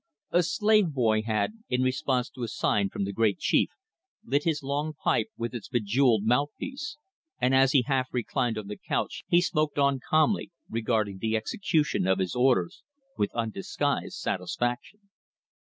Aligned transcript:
A 0.31 0.41
slave 0.41 0.93
boy 0.93 1.21
had, 1.21 1.59
in 1.69 1.83
response 1.83 2.27
to 2.31 2.41
a 2.41 2.47
sign 2.47 2.89
from 2.89 3.03
the 3.03 3.13
great 3.13 3.37
chief, 3.37 3.69
lit 4.25 4.45
his 4.45 4.63
long 4.63 4.93
pipe 4.95 5.27
with 5.37 5.53
its 5.53 5.67
bejewelled 5.69 6.23
mouthpiece, 6.23 6.97
and 7.39 7.53
as 7.53 7.73
he 7.73 7.83
half 7.83 8.07
reclined 8.11 8.57
on 8.57 8.65
the 8.65 8.77
couch 8.79 9.25
he 9.27 9.41
smoked 9.41 9.77
on 9.77 9.99
calmly, 9.99 10.49
regarding 10.67 11.19
the 11.19 11.35
execution 11.37 12.07
of 12.07 12.17
his 12.17 12.33
orders 12.33 12.81
with 13.15 13.29
undisguised 13.35 14.13
satisfaction. 14.17 15.01